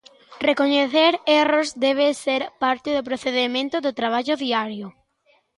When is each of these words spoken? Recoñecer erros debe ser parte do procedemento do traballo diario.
Recoñecer 0.49 1.11
erros 1.41 1.69
debe 1.85 2.07
ser 2.23 2.41
parte 2.63 2.89
do 2.93 3.05
procedemento 3.09 3.75
do 3.85 3.95
traballo 3.99 4.33
diario. 4.45 4.87